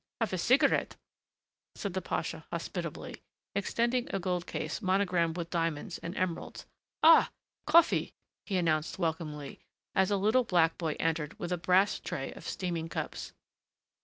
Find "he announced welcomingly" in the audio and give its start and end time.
8.47-9.59